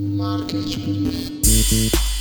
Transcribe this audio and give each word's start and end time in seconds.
Market. 0.00 0.78
Brief 1.42 2.17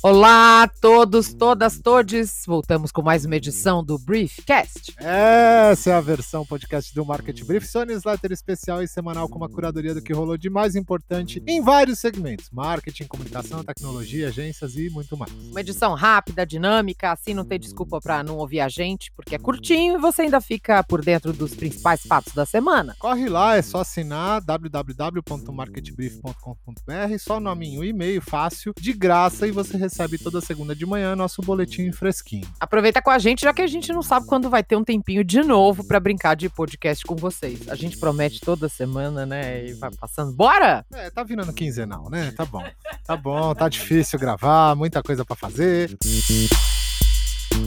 Olá 0.00 0.62
a 0.62 0.68
todos, 0.68 1.34
todas, 1.34 1.80
todes. 1.80 2.44
Voltamos 2.46 2.92
com 2.92 3.02
mais 3.02 3.24
uma 3.24 3.34
edição 3.34 3.82
do 3.82 3.98
Briefcast. 3.98 4.94
Essa 4.96 5.90
é 5.90 5.92
a 5.92 6.00
versão 6.00 6.46
podcast 6.46 6.94
do 6.94 7.04
Market 7.04 7.42
Brief, 7.42 7.66
sua 7.66 7.84
newsletter 7.84 8.30
especial 8.30 8.80
e 8.80 8.86
semanal 8.86 9.28
com 9.28 9.38
uma 9.38 9.48
curadoria 9.48 9.92
do 9.92 10.00
que 10.00 10.12
rolou 10.12 10.38
de 10.38 10.48
mais 10.48 10.76
importante 10.76 11.42
em 11.48 11.60
vários 11.60 11.98
segmentos: 11.98 12.48
marketing, 12.52 13.08
comunicação, 13.08 13.64
tecnologia, 13.64 14.28
agências 14.28 14.76
e 14.76 14.88
muito 14.88 15.16
mais. 15.16 15.32
Uma 15.32 15.60
edição 15.60 15.94
rápida, 15.94 16.46
dinâmica, 16.46 17.10
assim 17.10 17.34
não 17.34 17.44
tem 17.44 17.58
desculpa 17.58 18.00
para 18.00 18.22
não 18.22 18.36
ouvir 18.36 18.60
a 18.60 18.68
gente, 18.68 19.10
porque 19.16 19.34
é 19.34 19.38
curtinho 19.38 19.96
e 19.96 20.00
você 20.00 20.22
ainda 20.22 20.40
fica 20.40 20.80
por 20.84 21.04
dentro 21.04 21.32
dos 21.32 21.56
principais 21.56 22.06
fatos 22.06 22.32
da 22.32 22.46
semana. 22.46 22.94
Corre 23.00 23.28
lá, 23.28 23.56
é 23.56 23.62
só 23.62 23.80
assinar 23.80 24.40
www.marketbrief.com.br, 24.42 27.18
só 27.18 27.40
nominho 27.40 27.82
e 27.82 27.88
e-mail 27.88 28.22
fácil, 28.22 28.72
de 28.78 28.92
graça 28.92 29.44
e 29.44 29.50
você 29.50 29.76
recebe 29.76 29.87
toda 30.18 30.40
segunda 30.40 30.74
de 30.74 30.86
manhã 30.86 31.14
nosso 31.16 31.42
boletim 31.42 31.90
fresquinho. 31.92 32.46
Aproveita 32.60 33.02
com 33.02 33.10
a 33.10 33.18
gente, 33.18 33.42
já 33.42 33.52
que 33.52 33.62
a 33.62 33.66
gente 33.66 33.92
não 33.92 34.02
sabe 34.02 34.26
quando 34.26 34.50
vai 34.50 34.62
ter 34.62 34.76
um 34.76 34.84
tempinho 34.84 35.24
de 35.24 35.42
novo 35.42 35.84
para 35.84 36.00
brincar 36.00 36.34
de 36.34 36.48
podcast 36.48 37.04
com 37.04 37.16
vocês. 37.16 37.68
A 37.68 37.74
gente 37.74 37.98
promete 37.98 38.40
toda 38.40 38.68
semana, 38.68 39.26
né? 39.26 39.66
E 39.66 39.72
vai 39.74 39.90
passando. 39.94 40.32
Bora! 40.32 40.84
É, 40.92 41.10
tá 41.10 41.22
virando 41.22 41.52
quinzenal, 41.52 42.08
né? 42.10 42.32
Tá 42.36 42.44
bom. 42.44 42.64
Tá 43.04 43.16
bom, 43.16 43.54
tá 43.54 43.68
difícil 43.68 44.18
gravar, 44.18 44.74
muita 44.76 45.02
coisa 45.02 45.24
para 45.24 45.36
fazer. 45.36 45.96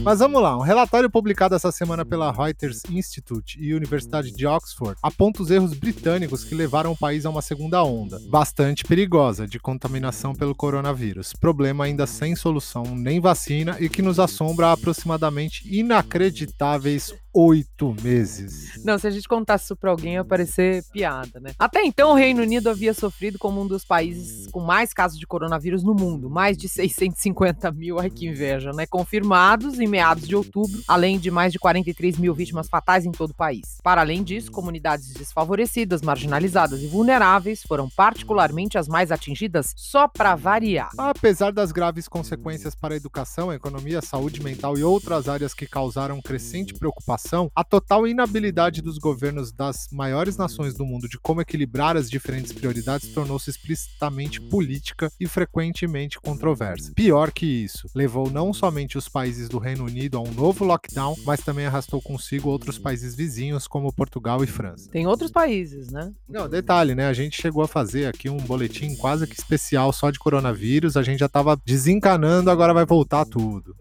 Mas 0.04 0.18
vamos 0.18 0.42
lá, 0.42 0.58
um 0.58 0.62
relatório 0.62 1.12
publicado 1.12 1.54
essa 1.54 1.72
semana 1.72 2.04
pela 2.04 2.32
Reuters 2.32 2.82
Institute 2.90 3.62
e 3.62 3.72
Universidade 3.72 4.32
de 4.32 4.48
Oxford 4.48 4.98
aponta 5.00 5.44
os 5.44 5.52
erros 5.52 5.76
britânicos 5.76 6.44
que 6.44 6.56
levaram 6.56 6.92
o 6.92 6.98
país 6.98 7.24
a 7.24 7.30
uma 7.30 7.42
segunda 7.42 7.84
onda, 7.84 8.20
bastante 8.28 8.84
perigosa, 8.84 9.46
de 9.46 9.60
contaminação 9.60 10.34
pelo 10.34 10.56
coronavírus. 10.56 11.34
Problema 11.34 11.84
ainda 11.84 12.08
sem 12.08 12.36
solução 12.36 12.84
nem 12.96 13.20
vacina 13.20 13.78
e 13.80 13.88
que 13.88 14.02
nos 14.02 14.20
assombra 14.20 14.72
aproximadamente 14.72 15.62
inacreditáveis 15.72 17.14
oito 17.34 17.96
meses. 18.02 18.84
Não, 18.84 18.98
se 18.98 19.08
a 19.08 19.10
gente 19.10 19.28
contasse 19.28 19.66
isso 19.66 19.76
pra 19.76 19.92
alguém, 19.92 20.14
ia 20.14 20.24
parecer 20.24 20.84
piada, 20.92 21.40
né? 21.40 21.52
Até 21.58 21.84
então, 21.84 22.12
o 22.12 22.16
Reino 22.16 22.42
Unido 22.42 22.70
havia 22.70 22.94
sofrido 22.94 23.40
como 23.40 23.62
um 23.62 23.68
dos 23.68 23.86
países 23.86 24.48
com 24.52 24.60
mais 24.60 24.94
casos 24.94 25.18
de 25.18 25.26
coronavírus 25.26 25.84
no 25.84 25.94
mundo, 25.94 26.30
mais 26.30 26.58
de 26.58 26.68
650 26.68 27.72
mil, 27.72 28.00
ai 28.00 28.10
que 28.10 28.28
inveja, 28.28 28.72
né? 28.72 28.86
Confirmados 28.86 29.80
em 29.80 29.88
meados 29.88 30.28
de 30.28 30.36
outubro, 30.36 30.82
além 30.88 31.18
de 31.18 31.32
mais 31.32 31.54
de 31.54 31.60
43 31.60 32.18
mil 32.18 32.34
vítimas 32.34 32.68
fatais 32.68 33.06
em 33.06 33.12
todo 33.12 33.32
o 33.32 33.36
país. 33.36 33.78
Para 33.84 34.02
além 34.02 34.24
disso, 34.24 34.52
comunidades 34.52 35.14
desfavorecidas, 35.14 36.02
marginalizadas 36.02 36.82
e 36.82 36.88
vulneráveis 36.88 37.64
foram 37.64 37.90
particularmente 37.90 38.78
as 38.78 38.88
mais 38.88 39.12
atingidas, 39.12 39.74
só 39.78 40.08
para 40.08 40.36
variar. 40.36 40.90
Apesar 40.98 41.52
das 41.52 41.72
graves 41.72 42.08
consequências 42.08 42.76
para 42.76 42.94
a 42.94 42.98
educação, 42.98 43.50
a 43.50 43.56
economia, 43.56 44.00
a 44.00 44.02
saúde 44.02 44.44
mental 44.44 44.78
e 44.78 44.84
outras 44.84 45.30
áreas 45.30 45.54
que 45.54 45.66
causaram 45.66 46.22
crescente 46.22 46.74
preocupação, 46.74 47.21
a 47.56 47.64
total 47.64 48.08
inabilidade 48.08 48.82
dos 48.82 48.98
governos 48.98 49.52
das 49.52 49.88
maiores 49.92 50.38
nações 50.38 50.74
do 50.74 50.86
mundo 50.86 51.08
de 51.08 51.20
como 51.20 51.42
equilibrar 51.42 51.98
as 51.98 52.10
diferentes 52.10 52.52
prioridades 52.52 53.14
tornou-se 53.14 53.50
explicitamente 53.50 54.40
política 54.42 55.12
e 55.20 55.28
frequentemente 55.28 56.20
controversa. 56.20 56.94
Pior 56.96 57.32
que 57.32 57.46
isso, 57.46 57.88
levou 57.96 58.30
não 58.30 58.54
somente 58.54 58.98
os 58.98 59.08
países 59.08 59.50
do 59.50 59.58
Reino 59.58 59.86
Unido 59.86 60.18
a 60.18 60.22
um 60.22 60.32
novo 60.32 60.66
lockdown, 60.66 61.16
mas 61.26 61.42
também 61.42 61.66
arrastou 61.66 62.02
consigo 62.02 62.50
outros 62.50 62.78
países 62.78 63.16
vizinhos 63.16 63.68
como 63.68 63.94
Portugal 63.94 64.44
e 64.44 64.48
França. 64.48 64.90
Tem 64.90 65.08
outros 65.08 65.32
países, 65.32 65.92
né? 65.92 66.12
Não, 66.28 66.48
detalhe, 66.48 66.96
né? 66.96 67.08
A 67.08 67.14
gente 67.14 67.42
chegou 67.42 67.64
a 67.64 67.68
fazer 67.68 68.08
aqui 68.08 68.30
um 68.30 68.38
boletim 68.38 68.96
quase 68.96 69.28
que 69.28 69.36
especial 69.36 69.92
só 69.94 70.10
de 70.10 70.20
coronavírus, 70.20 70.98
a 70.98 71.04
gente 71.04 71.20
já 71.20 71.30
tava 71.30 71.60
desencanando, 71.66 72.50
agora 72.50 72.74
vai 72.74 72.86
voltar 72.86 73.26
tudo. 73.26 73.76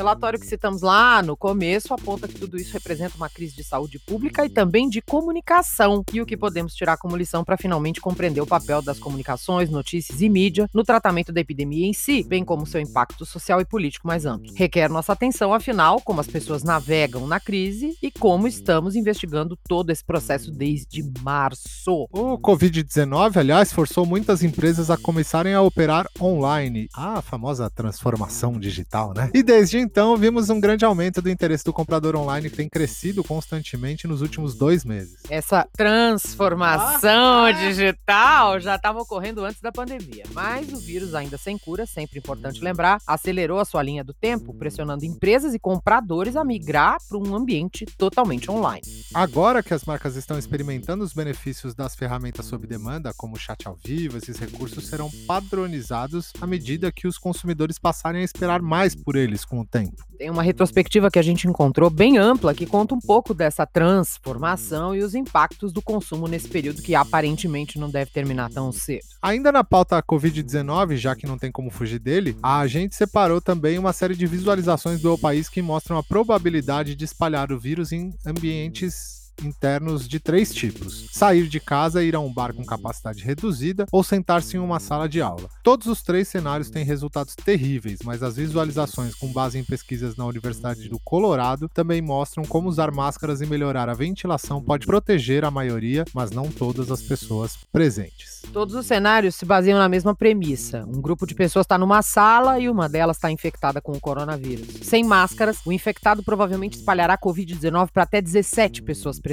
Relatório 0.00 0.40
que 0.40 0.46
citamos 0.46 0.80
lá 0.80 1.22
no 1.22 1.36
começo 1.36 1.92
aponta 1.92 2.26
que 2.26 2.38
tudo 2.38 2.56
isso 2.56 2.72
representa 2.72 3.18
uma 3.18 3.28
crise 3.28 3.54
de 3.54 3.62
saúde 3.62 3.98
pública 3.98 4.46
e 4.46 4.48
também 4.48 4.88
de 4.88 5.02
comunicação. 5.02 6.02
E 6.10 6.22
o 6.22 6.24
que 6.24 6.38
podemos 6.38 6.74
tirar 6.74 6.96
como 6.96 7.14
lição 7.14 7.44
para 7.44 7.58
finalmente 7.58 8.00
compreender 8.00 8.40
o 8.40 8.46
papel 8.46 8.80
das 8.80 8.98
comunicações, 8.98 9.68
notícias 9.68 10.22
e 10.22 10.28
mídia 10.30 10.70
no 10.72 10.84
tratamento 10.84 11.34
da 11.34 11.42
epidemia 11.42 11.86
em 11.86 11.92
si, 11.92 12.22
bem 12.22 12.42
como 12.42 12.66
seu 12.66 12.80
impacto 12.80 13.26
social 13.26 13.60
e 13.60 13.64
político 13.66 14.06
mais 14.06 14.24
amplo. 14.24 14.50
Requer 14.54 14.88
nossa 14.88 15.12
atenção, 15.12 15.52
afinal, 15.52 16.00
como 16.00 16.22
as 16.22 16.26
pessoas 16.26 16.64
navegam 16.64 17.26
na 17.26 17.38
crise 17.38 17.94
e 18.02 18.10
como 18.10 18.48
estamos 18.48 18.96
investigando 18.96 19.54
todo 19.68 19.90
esse 19.90 20.02
processo 20.02 20.50
desde 20.50 21.04
março. 21.20 22.08
O 22.10 22.38
Covid-19, 22.38 23.36
aliás, 23.36 23.70
forçou 23.70 24.06
muitas 24.06 24.42
empresas 24.42 24.88
a 24.88 24.96
começarem 24.96 25.52
a 25.52 25.60
operar 25.60 26.06
online. 26.18 26.88
A 26.94 27.20
famosa 27.20 27.68
transformação 27.68 28.58
digital, 28.58 29.12
né? 29.12 29.30
E 29.34 29.42
desde 29.42 29.89
então, 29.90 30.16
vimos 30.16 30.48
um 30.50 30.60
grande 30.60 30.84
aumento 30.84 31.20
do 31.20 31.28
interesse 31.28 31.64
do 31.64 31.72
comprador 31.72 32.14
online 32.14 32.48
que 32.48 32.54
tem 32.54 32.68
crescido 32.68 33.24
constantemente 33.24 34.06
nos 34.06 34.22
últimos 34.22 34.54
dois 34.54 34.84
meses. 34.84 35.16
Essa 35.28 35.66
transformação 35.76 37.52
digital 37.54 38.60
já 38.60 38.76
estava 38.76 39.00
ocorrendo 39.00 39.44
antes 39.44 39.60
da 39.60 39.72
pandemia, 39.72 40.22
mas 40.32 40.72
o 40.72 40.76
vírus, 40.76 41.12
ainda 41.12 41.36
sem 41.36 41.58
cura, 41.58 41.86
sempre 41.86 42.20
importante 42.20 42.62
lembrar, 42.62 42.98
acelerou 43.04 43.58
a 43.58 43.64
sua 43.64 43.82
linha 43.82 44.04
do 44.04 44.14
tempo, 44.14 44.54
pressionando 44.54 45.04
empresas 45.04 45.54
e 45.54 45.58
compradores 45.58 46.36
a 46.36 46.44
migrar 46.44 46.98
para 47.08 47.18
um 47.18 47.34
ambiente 47.34 47.84
totalmente 47.98 48.48
online. 48.48 48.82
Agora 49.12 49.60
que 49.60 49.74
as 49.74 49.84
marcas 49.84 50.14
estão 50.14 50.38
experimentando 50.38 51.02
os 51.02 51.12
benefícios 51.12 51.74
das 51.74 51.96
ferramentas 51.96 52.46
sob 52.46 52.64
demanda, 52.64 53.12
como 53.16 53.34
o 53.34 53.38
chat 53.40 53.66
ao 53.66 53.74
vivo, 53.74 54.18
esses 54.18 54.38
recursos 54.38 54.86
serão 54.86 55.10
padronizados 55.26 56.32
à 56.40 56.46
medida 56.46 56.92
que 56.92 57.08
os 57.08 57.18
consumidores 57.18 57.76
passarem 57.76 58.20
a 58.20 58.24
esperar 58.24 58.62
mais 58.62 58.94
por 58.94 59.16
eles 59.16 59.44
com 59.44 59.58
o 59.58 59.66
tempo. 59.70 60.04
Tem 60.18 60.28
uma 60.28 60.42
retrospectiva 60.42 61.10
que 61.10 61.18
a 61.18 61.22
gente 61.22 61.48
encontrou 61.48 61.88
bem 61.88 62.18
ampla 62.18 62.54
que 62.54 62.66
conta 62.66 62.94
um 62.94 62.98
pouco 62.98 63.32
dessa 63.32 63.64
transformação 63.64 64.94
e 64.94 65.02
os 65.02 65.14
impactos 65.14 65.72
do 65.72 65.80
consumo 65.80 66.26
nesse 66.26 66.48
período 66.48 66.82
que 66.82 66.94
aparentemente 66.94 67.78
não 67.78 67.88
deve 67.88 68.10
terminar 68.10 68.50
tão 68.50 68.70
cedo. 68.72 69.04
Ainda 69.22 69.50
na 69.50 69.64
pauta 69.64 70.02
Covid-19, 70.02 70.96
já 70.96 71.14
que 71.14 71.26
não 71.26 71.38
tem 71.38 71.50
como 71.50 71.70
fugir 71.70 71.98
dele, 71.98 72.36
a 72.42 72.66
gente 72.66 72.94
separou 72.94 73.40
também 73.40 73.78
uma 73.78 73.92
série 73.92 74.14
de 74.14 74.26
visualizações 74.26 75.00
do 75.00 75.16
país 75.16 75.48
que 75.48 75.62
mostram 75.62 75.96
a 75.96 76.02
probabilidade 76.02 76.94
de 76.94 77.04
espalhar 77.04 77.52
o 77.52 77.58
vírus 77.58 77.92
em 77.92 78.12
ambientes 78.26 79.19
internos 79.44 80.08
de 80.08 80.20
três 80.20 80.52
tipos: 80.52 81.08
sair 81.12 81.48
de 81.48 81.60
casa, 81.60 82.02
ir 82.02 82.14
a 82.14 82.20
um 82.20 82.32
bar 82.32 82.52
com 82.54 82.64
capacidade 82.64 83.22
reduzida 83.22 83.86
ou 83.92 84.02
sentar-se 84.02 84.56
em 84.56 84.60
uma 84.60 84.80
sala 84.80 85.08
de 85.08 85.20
aula. 85.20 85.48
Todos 85.62 85.86
os 85.86 86.02
três 86.02 86.28
cenários 86.28 86.70
têm 86.70 86.84
resultados 86.84 87.34
terríveis, 87.34 88.00
mas 88.04 88.22
as 88.22 88.36
visualizações 88.36 89.14
com 89.14 89.32
base 89.32 89.58
em 89.58 89.64
pesquisas 89.64 90.16
na 90.16 90.26
Universidade 90.26 90.88
do 90.88 90.98
Colorado 90.98 91.68
também 91.68 92.00
mostram 92.00 92.44
como 92.44 92.68
usar 92.68 92.90
máscaras 92.90 93.40
e 93.40 93.46
melhorar 93.46 93.88
a 93.88 93.94
ventilação 93.94 94.62
pode 94.62 94.86
proteger 94.86 95.44
a 95.44 95.50
maioria, 95.50 96.04
mas 96.14 96.30
não 96.30 96.50
todas 96.50 96.90
as 96.90 97.02
pessoas 97.02 97.56
presentes. 97.72 98.42
Todos 98.52 98.74
os 98.74 98.86
cenários 98.86 99.34
se 99.34 99.44
baseiam 99.44 99.78
na 99.78 99.88
mesma 99.88 100.14
premissa: 100.14 100.84
um 100.86 101.00
grupo 101.00 101.26
de 101.26 101.34
pessoas 101.34 101.64
está 101.64 101.78
numa 101.78 102.02
sala 102.02 102.58
e 102.58 102.68
uma 102.68 102.88
delas 102.88 103.16
está 103.16 103.30
infectada 103.30 103.80
com 103.80 103.92
o 103.92 104.00
coronavírus. 104.00 104.80
Sem 104.82 105.04
máscaras, 105.04 105.60
o 105.64 105.72
infectado 105.72 106.22
provavelmente 106.22 106.78
espalhará 106.78 107.16
Covid-19 107.16 107.90
para 107.92 108.02
até 108.02 108.20
17 108.20 108.82
pessoas 108.82 109.18
presentes, 109.18 109.29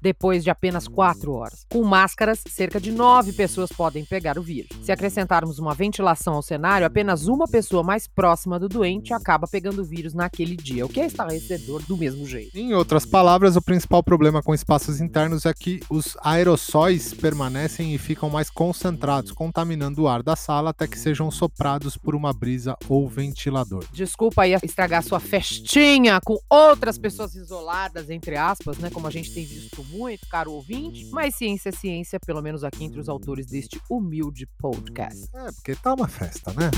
depois 0.00 0.44
de 0.44 0.50
apenas 0.50 0.86
4 0.86 1.32
horas. 1.32 1.64
Com 1.70 1.82
máscaras, 1.84 2.42
cerca 2.48 2.80
de 2.80 2.90
9 2.90 3.32
pessoas 3.32 3.70
podem 3.70 4.04
pegar 4.04 4.38
o 4.38 4.42
vírus. 4.42 4.70
Se 4.82 4.92
acrescentarmos 4.92 5.58
uma 5.58 5.74
ventilação 5.74 6.34
ao 6.34 6.42
cenário, 6.42 6.86
apenas 6.86 7.26
uma 7.26 7.46
pessoa 7.46 7.82
mais 7.82 8.06
próxima 8.06 8.58
do 8.58 8.68
doente 8.68 9.12
acaba 9.12 9.46
pegando 9.46 9.82
o 9.82 9.84
vírus 9.84 10.14
naquele 10.14 10.56
dia, 10.56 10.84
o 10.84 10.88
que 10.88 11.00
é 11.00 11.06
estarrecedor 11.06 11.82
do 11.82 11.96
mesmo 11.96 12.26
jeito. 12.26 12.56
Em 12.56 12.74
outras 12.74 13.06
palavras, 13.06 13.56
o 13.56 13.62
principal 13.62 14.02
problema 14.02 14.42
com 14.42 14.54
espaços 14.54 15.00
internos 15.00 15.46
é 15.46 15.54
que 15.54 15.80
os 15.88 16.16
aerossóis 16.22 17.14
permanecem 17.14 17.94
e 17.94 17.98
ficam 17.98 18.30
mais 18.30 18.50
concentrados, 18.50 19.32
contaminando 19.32 20.02
o 20.02 20.08
ar 20.08 20.22
da 20.22 20.36
sala 20.36 20.70
até 20.70 20.86
que 20.86 20.98
sejam 20.98 21.30
soprados 21.30 21.96
por 21.96 22.14
uma 22.14 22.32
brisa 22.32 22.76
ou 22.88 23.08
ventilador. 23.08 23.84
Desculpa 23.92 24.42
aí 24.42 24.54
estragar 24.62 25.02
sua 25.02 25.20
festinha 25.20 26.20
com 26.24 26.38
outras 26.48 26.98
pessoas 26.98 27.34
isoladas, 27.34 28.10
entre 28.10 28.36
aspas, 28.36 28.78
né? 28.78 28.90
Como 28.90 29.06
a 29.06 29.10
gente 29.10 29.32
tem 29.38 29.44
visto 29.44 29.84
muito, 29.84 30.26
caro 30.28 30.52
ouvinte. 30.52 31.06
Mas 31.12 31.36
ciência 31.36 31.68
é 31.68 31.72
ciência, 31.72 32.18
pelo 32.18 32.42
menos 32.42 32.64
aqui 32.64 32.84
entre 32.84 32.98
os 32.98 33.08
autores 33.08 33.46
deste 33.46 33.80
humilde 33.88 34.46
podcast. 34.58 35.28
É, 35.32 35.52
porque 35.52 35.76
tá 35.76 35.94
uma 35.94 36.08
festa, 36.08 36.52
né? 36.54 36.70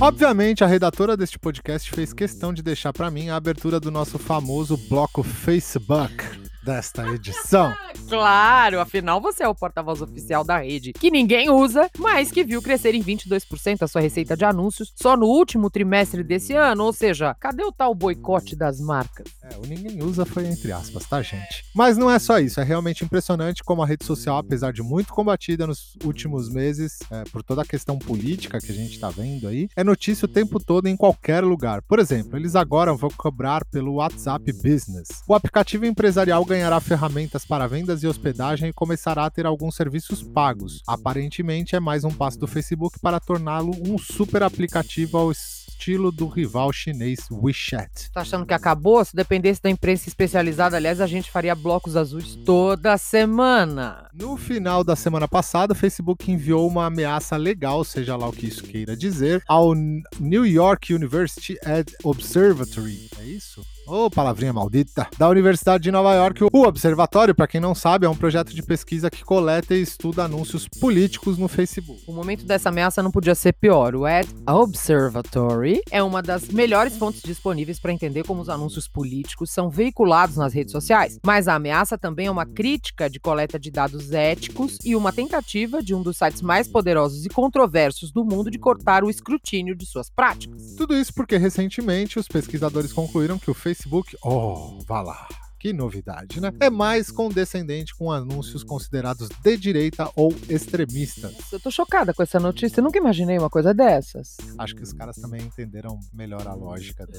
Obviamente, 0.00 0.64
a 0.64 0.66
redatora 0.66 1.16
deste 1.16 1.38
podcast 1.38 1.90
fez 1.90 2.12
questão 2.12 2.54
de 2.54 2.62
deixar 2.62 2.92
para 2.92 3.10
mim 3.10 3.28
a 3.28 3.36
abertura 3.36 3.78
do 3.78 3.90
nosso 3.90 4.18
famoso 4.18 4.76
bloco 4.88 5.22
Facebook. 5.22 6.37
Desta 6.62 7.06
edição. 7.08 7.74
Claro, 8.08 8.80
afinal 8.80 9.20
você 9.20 9.42
é 9.42 9.48
o 9.48 9.54
porta-voz 9.54 10.00
oficial 10.00 10.42
da 10.42 10.58
rede, 10.58 10.94
que 10.94 11.10
ninguém 11.10 11.50
usa, 11.50 11.90
mas 11.98 12.30
que 12.30 12.42
viu 12.42 12.62
crescer 12.62 12.94
em 12.94 13.02
22% 13.02 13.82
a 13.82 13.86
sua 13.86 14.00
receita 14.00 14.34
de 14.34 14.46
anúncios 14.46 14.94
só 14.96 15.14
no 15.14 15.26
último 15.26 15.68
trimestre 15.68 16.24
desse 16.24 16.54
ano. 16.54 16.84
Ou 16.84 16.92
seja, 16.92 17.34
cadê 17.38 17.62
o 17.64 17.72
tal 17.72 17.94
boicote 17.94 18.56
das 18.56 18.80
marcas? 18.80 19.26
É, 19.42 19.56
o 19.58 19.66
ninguém 19.66 20.02
usa 20.02 20.24
foi 20.24 20.46
entre 20.46 20.72
aspas, 20.72 21.04
tá, 21.04 21.20
gente? 21.20 21.66
Mas 21.74 21.98
não 21.98 22.10
é 22.10 22.18
só 22.18 22.38
isso, 22.38 22.60
é 22.60 22.64
realmente 22.64 23.04
impressionante 23.04 23.62
como 23.62 23.82
a 23.82 23.86
rede 23.86 24.06
social, 24.06 24.38
apesar 24.38 24.72
de 24.72 24.82
muito 24.82 25.12
combatida 25.12 25.66
nos 25.66 25.94
últimos 26.02 26.48
meses, 26.48 27.00
é, 27.10 27.24
por 27.24 27.42
toda 27.42 27.60
a 27.60 27.66
questão 27.66 27.98
política 27.98 28.58
que 28.58 28.72
a 28.72 28.74
gente 28.74 28.98
tá 28.98 29.10
vendo 29.10 29.48
aí, 29.48 29.68
é 29.76 29.84
notícia 29.84 30.24
o 30.24 30.28
tempo 30.28 30.58
todo 30.58 30.86
em 30.86 30.96
qualquer 30.96 31.44
lugar. 31.44 31.82
Por 31.82 31.98
exemplo, 31.98 32.38
eles 32.38 32.56
agora 32.56 32.94
vão 32.94 33.10
cobrar 33.10 33.66
pelo 33.66 33.94
WhatsApp 33.94 34.50
Business. 34.52 35.08
O 35.26 35.34
aplicativo 35.34 35.84
empresarial 35.84 36.44
ganhará 36.48 36.80
ferramentas 36.80 37.44
para 37.44 37.66
vendas 37.66 38.02
e 38.02 38.06
hospedagem 38.06 38.70
e 38.70 38.72
começará 38.72 39.26
a 39.26 39.30
ter 39.30 39.44
alguns 39.44 39.76
serviços 39.76 40.22
pagos. 40.22 40.82
Aparentemente 40.86 41.76
é 41.76 41.80
mais 41.80 42.04
um 42.04 42.10
passo 42.10 42.38
do 42.38 42.46
Facebook 42.46 42.98
para 43.00 43.20
torná-lo 43.20 43.72
um 43.86 43.98
super 43.98 44.42
aplicativo 44.42 45.18
ao 45.18 45.30
estilo 45.30 46.10
do 46.10 46.26
rival 46.26 46.72
chinês 46.72 47.20
WeChat. 47.30 48.10
Tá 48.10 48.22
achando 48.22 48.46
que 48.46 48.54
acabou? 48.54 49.04
Se 49.04 49.14
dependesse 49.14 49.62
da 49.62 49.68
imprensa 49.68 50.08
especializada, 50.08 50.76
aliás, 50.76 51.02
a 51.02 51.06
gente 51.06 51.30
faria 51.30 51.54
blocos 51.54 51.96
azuis 51.96 52.34
toda 52.46 52.96
semana. 52.96 54.08
No 54.14 54.36
final 54.38 54.82
da 54.82 54.96
semana 54.96 55.28
passada, 55.28 55.74
o 55.74 55.76
Facebook 55.76 56.32
enviou 56.32 56.66
uma 56.66 56.86
ameaça 56.86 57.36
legal, 57.36 57.84
seja 57.84 58.16
lá 58.16 58.26
o 58.26 58.32
que 58.32 58.46
isso 58.46 58.64
queira 58.64 58.96
dizer, 58.96 59.42
ao 59.46 59.74
New 59.74 60.46
York 60.46 60.94
University 60.94 61.58
Ad 61.62 61.92
Observatory. 62.02 63.10
É 63.20 63.24
isso? 63.24 63.62
Ô, 63.88 64.04
oh, 64.04 64.10
palavrinha 64.10 64.52
maldita. 64.52 65.08
Da 65.16 65.26
Universidade 65.30 65.82
de 65.82 65.90
Nova 65.90 66.12
York, 66.12 66.44
o 66.44 66.62
Observatório, 66.66 67.34
para 67.34 67.46
quem 67.46 67.58
não 67.58 67.74
sabe, 67.74 68.04
é 68.04 68.08
um 68.08 68.14
projeto 68.14 68.54
de 68.54 68.62
pesquisa 68.62 69.08
que 69.08 69.24
coleta 69.24 69.74
e 69.74 69.80
estuda 69.80 70.24
anúncios 70.24 70.68
políticos 70.68 71.38
no 71.38 71.48
Facebook. 71.48 72.02
O 72.06 72.12
momento 72.12 72.44
dessa 72.44 72.68
ameaça 72.68 73.02
não 73.02 73.10
podia 73.10 73.34
ser 73.34 73.54
pior. 73.54 73.94
O 73.94 74.04
Ad 74.04 74.28
Observatory 74.46 75.80
é 75.90 76.02
uma 76.02 76.20
das 76.20 76.48
melhores 76.48 76.98
fontes 76.98 77.22
disponíveis 77.22 77.80
para 77.80 77.90
entender 77.90 78.24
como 78.24 78.42
os 78.42 78.50
anúncios 78.50 78.86
políticos 78.86 79.50
são 79.50 79.70
veiculados 79.70 80.36
nas 80.36 80.52
redes 80.52 80.72
sociais. 80.72 81.18
Mas 81.24 81.48
a 81.48 81.54
ameaça 81.54 81.96
também 81.96 82.26
é 82.26 82.30
uma 82.30 82.44
crítica 82.44 83.08
de 83.08 83.18
coleta 83.18 83.58
de 83.58 83.70
dados 83.70 84.12
éticos 84.12 84.76
e 84.84 84.94
uma 84.94 85.14
tentativa 85.14 85.82
de 85.82 85.94
um 85.94 86.02
dos 86.02 86.18
sites 86.18 86.42
mais 86.42 86.68
poderosos 86.68 87.24
e 87.24 87.30
controversos 87.30 88.12
do 88.12 88.22
mundo 88.22 88.50
de 88.50 88.58
cortar 88.58 89.02
o 89.02 89.08
escrutínio 89.08 89.74
de 89.74 89.86
suas 89.86 90.10
práticas. 90.10 90.74
Tudo 90.76 90.94
isso 90.94 91.14
porque 91.14 91.38
recentemente 91.38 92.18
os 92.18 92.28
pesquisadores 92.28 92.92
concluíram 92.92 93.38
que 93.38 93.50
o 93.50 93.54
Facebook 93.54 93.77
Facebook, 93.78 94.16
oh, 94.24 94.80
vá 94.84 95.00
lá. 95.02 95.28
Que 95.56 95.72
novidade, 95.72 96.40
né? 96.40 96.52
É 96.60 96.70
mais 96.70 97.10
condescendente 97.10 97.94
com 97.94 98.12
anúncios 98.12 98.62
considerados 98.62 99.28
de 99.28 99.56
direita 99.56 100.10
ou 100.14 100.32
extremistas. 100.48 101.52
Eu 101.52 101.60
tô 101.60 101.70
chocada 101.70 102.12
com 102.12 102.22
essa 102.22 102.38
notícia, 102.38 102.80
eu 102.80 102.84
nunca 102.84 102.98
imaginei 102.98 103.38
uma 103.38 103.50
coisa 103.50 103.72
dessas. 103.72 104.36
Acho 104.56 104.74
que 104.74 104.82
os 104.82 104.92
caras 104.92 105.16
também 105.16 105.42
entenderam 105.42 105.98
melhor 106.12 106.46
a 106.46 106.54
lógica 106.54 107.06
do, 107.06 107.18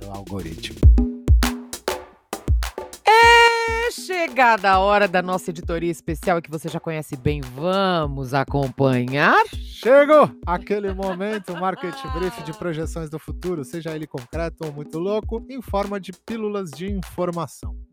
do 0.00 0.10
algoritmo. 0.10 0.78
Chegada 4.06 4.70
a 4.70 4.78
hora 4.78 5.08
da 5.08 5.20
nossa 5.20 5.50
editoria 5.50 5.90
especial 5.90 6.40
que 6.40 6.50
você 6.50 6.68
já 6.68 6.78
conhece 6.78 7.16
bem. 7.16 7.40
Vamos 7.40 8.32
acompanhar? 8.32 9.44
Chegou 9.54 10.30
aquele 10.46 10.94
momento, 10.94 11.56
market 11.56 11.94
brief 12.14 12.42
de 12.42 12.52
projeções 12.52 13.10
do 13.10 13.18
futuro, 13.18 13.64
seja 13.64 13.94
ele 13.94 14.06
concreto 14.06 14.64
ou 14.64 14.72
muito 14.72 14.98
louco, 14.98 15.44
em 15.48 15.60
forma 15.60 15.98
de 15.98 16.12
pílulas 16.12 16.70
de 16.70 16.90
informação 16.90 17.87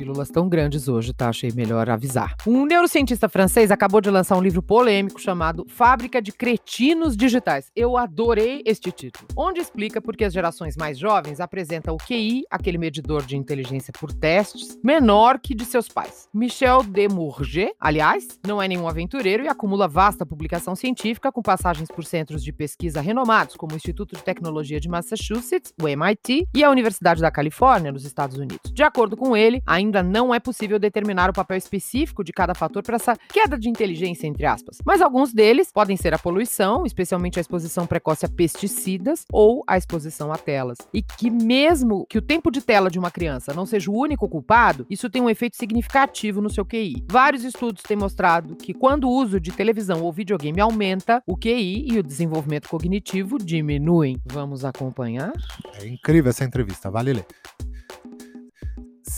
pílulas 0.00 0.30
tão 0.30 0.48
grandes 0.48 0.88
hoje, 0.88 1.12
tá? 1.12 1.28
Achei 1.28 1.52
melhor 1.54 1.90
avisar. 1.90 2.34
Um 2.46 2.64
neurocientista 2.64 3.28
francês 3.28 3.70
acabou 3.70 4.00
de 4.00 4.08
lançar 4.08 4.34
um 4.34 4.40
livro 4.40 4.62
polêmico 4.62 5.20
chamado 5.20 5.66
Fábrica 5.68 6.22
de 6.22 6.32
Cretinos 6.32 7.14
Digitais. 7.14 7.70
Eu 7.76 7.98
adorei 7.98 8.62
este 8.64 8.90
título, 8.90 9.28
onde 9.36 9.60
explica 9.60 10.00
por 10.00 10.16
que 10.16 10.24
as 10.24 10.32
gerações 10.32 10.74
mais 10.74 10.98
jovens 10.98 11.38
apresentam 11.38 11.94
o 11.94 11.98
QI, 11.98 12.44
aquele 12.50 12.78
medidor 12.78 13.26
de 13.26 13.36
inteligência 13.36 13.92
por 14.00 14.10
testes, 14.10 14.78
menor 14.82 15.38
que 15.38 15.54
de 15.54 15.66
seus 15.66 15.86
pais. 15.86 16.26
Michel 16.32 16.82
Demourget, 16.82 17.74
aliás, 17.78 18.26
não 18.46 18.62
é 18.62 18.66
nenhum 18.66 18.88
aventureiro 18.88 19.44
e 19.44 19.48
acumula 19.48 19.86
vasta 19.86 20.24
publicação 20.24 20.74
científica 20.74 21.30
com 21.30 21.42
passagens 21.42 21.90
por 21.90 22.06
centros 22.06 22.42
de 22.42 22.54
pesquisa 22.54 23.02
renomados, 23.02 23.54
como 23.54 23.74
o 23.74 23.76
Instituto 23.76 24.16
de 24.16 24.22
Tecnologia 24.22 24.80
de 24.80 24.88
Massachusetts, 24.88 25.74
o 25.78 25.86
MIT, 25.86 26.48
e 26.54 26.64
a 26.64 26.70
Universidade 26.70 27.20
da 27.20 27.30
Califórnia, 27.30 27.92
nos 27.92 28.06
Estados 28.06 28.38
Unidos. 28.38 28.72
De 28.72 28.82
acordo 28.82 29.14
com 29.14 29.36
ele, 29.36 29.62
ainda 29.66 29.89
ainda 29.90 30.02
não 30.02 30.32
é 30.32 30.38
possível 30.38 30.78
determinar 30.78 31.28
o 31.28 31.32
papel 31.32 31.56
específico 31.56 32.22
de 32.22 32.32
cada 32.32 32.54
fator 32.54 32.82
para 32.82 32.96
essa 32.96 33.16
queda 33.28 33.58
de 33.58 33.68
inteligência, 33.68 34.26
entre 34.26 34.46
aspas. 34.46 34.78
Mas 34.84 35.02
alguns 35.02 35.32
deles 35.32 35.70
podem 35.72 35.96
ser 35.96 36.14
a 36.14 36.18
poluição, 36.18 36.86
especialmente 36.86 37.38
a 37.38 37.40
exposição 37.40 37.86
precoce 37.86 38.24
a 38.24 38.28
pesticidas 38.28 39.24
ou 39.32 39.64
a 39.66 39.76
exposição 39.76 40.32
a 40.32 40.38
telas. 40.38 40.78
E 40.94 41.02
que 41.02 41.28
mesmo 41.28 42.06
que 42.08 42.18
o 42.18 42.22
tempo 42.22 42.50
de 42.50 42.60
tela 42.62 42.90
de 42.90 42.98
uma 42.98 43.10
criança 43.10 43.52
não 43.52 43.66
seja 43.66 43.90
o 43.90 43.98
único 43.98 44.28
culpado, 44.28 44.86
isso 44.88 45.10
tem 45.10 45.20
um 45.20 45.28
efeito 45.28 45.56
significativo 45.56 46.40
no 46.40 46.50
seu 46.50 46.64
QI. 46.64 47.04
Vários 47.10 47.44
estudos 47.44 47.82
têm 47.82 47.96
mostrado 47.96 48.54
que 48.54 48.72
quando 48.72 49.04
o 49.04 49.10
uso 49.10 49.40
de 49.40 49.50
televisão 49.50 50.02
ou 50.02 50.12
videogame 50.12 50.60
aumenta, 50.60 51.22
o 51.26 51.36
QI 51.36 51.88
e 51.90 51.98
o 51.98 52.02
desenvolvimento 52.02 52.68
cognitivo 52.68 53.38
diminuem. 53.38 54.16
Vamos 54.24 54.64
acompanhar? 54.64 55.32
É 55.80 55.86
incrível 55.86 56.30
essa 56.30 56.44
entrevista, 56.44 56.90
vale 56.90 57.12
ler. 57.12 57.26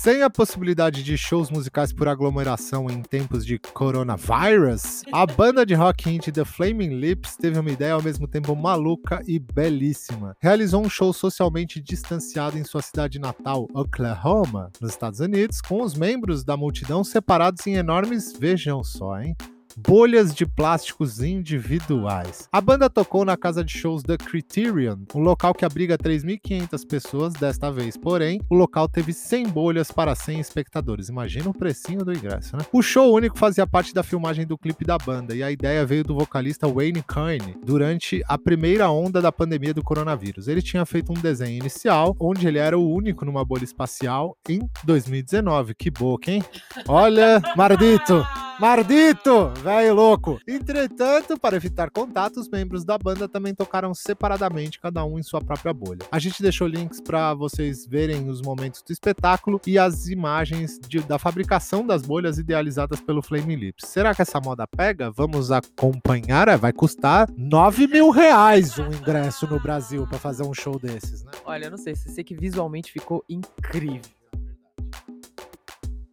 Sem 0.02 0.20
a 0.25 0.28
possibilidade 0.28 1.04
de 1.04 1.16
shows 1.16 1.49
musicais 1.49 1.93
por 1.93 2.08
aglomeração 2.08 2.90
em 2.90 3.00
tempos 3.02 3.46
de 3.46 3.56
coronavírus, 3.56 5.04
a 5.12 5.25
banda 5.25 5.64
de 5.64 5.75
rock 5.75 6.10
indie 6.10 6.32
The 6.32 6.44
Flaming 6.44 6.99
Lips 6.99 7.37
teve 7.37 7.56
uma 7.56 7.70
ideia 7.70 7.93
ao 7.93 8.02
mesmo 8.02 8.26
tempo 8.26 8.56
maluca 8.56 9.22
e 9.28 9.38
belíssima. 9.38 10.37
Realizou 10.40 10.84
um 10.84 10.90
show 10.90 11.12
socialmente 11.12 11.81
distanciado 11.81 12.58
em 12.58 12.64
sua 12.64 12.82
cidade 12.82 13.20
natal, 13.20 13.69
Oklahoma, 13.72 14.72
nos 14.81 14.90
Estados 14.90 15.20
Unidos, 15.20 15.60
com 15.60 15.81
os 15.81 15.94
membros 15.94 16.43
da 16.43 16.56
multidão 16.56 17.04
separados 17.04 17.64
em 17.69 17.75
enormes, 17.75 18.32
vejam 18.37 18.82
só, 18.82 19.20
hein? 19.20 19.37
Bolhas 19.76 20.34
de 20.34 20.46
plásticos 20.46 21.20
individuais. 21.20 22.48
A 22.52 22.60
banda 22.60 22.88
tocou 22.90 23.24
na 23.24 23.36
casa 23.36 23.64
de 23.64 23.72
shows 23.72 24.02
The 24.02 24.16
Criterion, 24.16 24.98
um 25.14 25.20
local 25.20 25.54
que 25.54 25.64
abriga 25.64 25.98
3.500 25.98 26.86
pessoas 26.86 27.32
desta 27.34 27.70
vez, 27.70 27.96
porém, 27.96 28.40
o 28.50 28.54
local 28.54 28.88
teve 28.88 29.12
100 29.12 29.48
bolhas 29.48 29.90
para 29.90 30.14
100 30.14 30.40
espectadores. 30.40 31.08
Imagina 31.08 31.48
o 31.50 31.54
precinho 31.54 32.04
do 32.04 32.12
ingresso, 32.12 32.56
né? 32.56 32.64
O 32.72 32.82
show 32.82 33.12
único 33.12 33.38
fazia 33.38 33.66
parte 33.66 33.94
da 33.94 34.02
filmagem 34.02 34.46
do 34.46 34.58
clipe 34.58 34.84
da 34.84 34.98
banda 34.98 35.34
e 35.34 35.42
a 35.42 35.50
ideia 35.50 35.84
veio 35.84 36.04
do 36.04 36.14
vocalista 36.14 36.68
Wayne 36.68 37.02
Coyne 37.02 37.56
durante 37.64 38.22
a 38.28 38.38
primeira 38.38 38.90
onda 38.90 39.20
da 39.20 39.32
pandemia 39.32 39.75
do 39.75 39.82
coronavírus. 39.82 40.48
Ele 40.48 40.62
tinha 40.62 40.84
feito 40.84 41.12
um 41.12 41.20
desenho 41.20 41.58
inicial 41.58 42.16
onde 42.20 42.46
ele 42.46 42.58
era 42.58 42.78
o 42.78 42.92
único 42.92 43.25
numa 43.25 43.44
bolha 43.44 43.64
espacial 43.64 44.36
em 44.48 44.60
2019. 44.84 45.75
Que 45.75 45.90
boca, 45.90 46.30
hein? 46.30 46.42
Olha, 46.86 47.40
Mardito! 47.56 48.25
Mardito, 48.62 49.49
velho 49.61 49.93
louco. 49.93 50.38
Entretanto, 50.47 51.37
para 51.37 51.57
evitar 51.57 51.90
contato, 51.90 52.37
os 52.37 52.49
membros 52.49 52.85
da 52.85 52.97
banda 52.97 53.28
também 53.28 53.52
tocaram 53.52 53.92
separadamente, 53.92 54.78
cada 54.78 55.04
um 55.04 55.19
em 55.19 55.23
sua 55.25 55.40
própria 55.40 55.75
bolha. 55.75 56.07
A 56.12 56.21
gente 56.21 56.40
deixou 56.40 56.69
links 56.69 57.00
para 57.00 57.35
vocês 57.35 57.85
verem 57.85 58.28
os 58.28 58.40
momentos 58.40 58.81
do 58.81 58.92
espetáculo 58.92 59.61
e 59.66 59.81
as 59.81 60.07
imagens 60.07 60.78
de, 60.78 61.00
da 61.00 61.19
fabricação 61.19 61.85
das 61.85 62.02
bolhas 62.02 62.38
idealizadas 62.38 63.00
pelo 63.00 63.21
Flame 63.21 63.57
Lips. 63.57 63.88
Será 63.88 64.14
que 64.14 64.23
essa 64.23 64.40
moda 64.40 64.64
pega? 64.64 65.11
Vamos 65.11 65.50
acompanhar. 65.50 66.47
É, 66.47 66.57
vai 66.57 66.73
custar 66.73 67.28
9 67.37 67.88
mil 67.88 68.11
reais 68.11 68.78
um 68.78 68.87
ingresso 68.87 69.45
no 69.49 69.59
Brasil 69.59 70.07
para 70.07 70.21
fazer 70.21 70.45
um 70.45 70.54
show 70.54 70.78
desses, 70.78 71.25
né? 71.25 71.33
Olha, 71.45 71.64
eu 71.64 71.71
não 71.73 71.78
sei, 71.78 71.97
sei 71.97 72.23
que 72.23 72.37
visualmente 72.37 72.92
ficou 72.92 73.25
incrível. 73.28 74.22